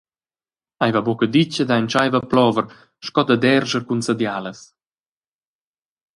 [0.85, 2.65] Ei va buca ditg ed ei entscheiva a plover
[3.05, 4.59] sco da derscher cun sadialas.